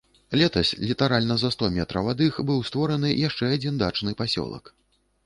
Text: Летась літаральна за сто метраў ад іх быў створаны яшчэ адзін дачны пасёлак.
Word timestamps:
Летась 0.41 0.71
літаральна 0.85 1.35
за 1.41 1.51
сто 1.55 1.69
метраў 1.75 2.09
ад 2.13 2.23
іх 2.29 2.39
быў 2.51 2.63
створаны 2.71 3.13
яшчэ 3.27 3.51
адзін 3.59 3.79
дачны 3.83 4.15
пасёлак. 4.23 4.65